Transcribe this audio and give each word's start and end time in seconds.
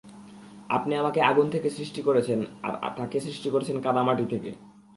আপনি 0.69 0.93
আমাকে 0.95 1.19
আগুন 1.21 1.47
থেকে 1.49 1.69
সৃষ্টি 1.69 2.01
করেছেন 2.01 2.39
আর 2.63 2.91
তাকে 2.97 3.17
সৃষ্টি 3.19 3.49
করেছেন 3.49 3.77
কাদা 3.81 4.01
মাটি 4.03 4.25
থেকে। 4.25 4.49